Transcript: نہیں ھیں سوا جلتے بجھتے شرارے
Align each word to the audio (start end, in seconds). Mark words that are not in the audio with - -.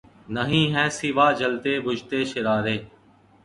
نہیں 0.35 0.65
ھیں 0.73 0.89
سوا 0.91 1.27
جلتے 1.39 1.73
بجھتے 1.85 2.19
شرارے 2.31 2.77